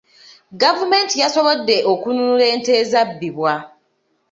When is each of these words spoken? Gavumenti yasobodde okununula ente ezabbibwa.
Gavumenti 0.61 1.15
yasobodde 1.23 1.77
okununula 1.93 2.45
ente 2.53 2.71
ezabbibwa. 2.81 3.53